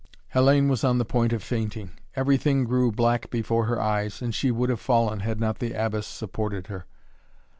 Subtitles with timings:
[0.33, 1.91] Hellayne was on the point of fainting.
[2.15, 6.07] Everything grew black before her eyes, and she would have fallen, had not the Abbess
[6.07, 6.87] supported her.